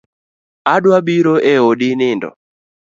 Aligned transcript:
Adwa 0.73 0.97
biro 1.07 1.35
e 1.53 1.55
odi 1.69 1.89
nindo 1.99 2.29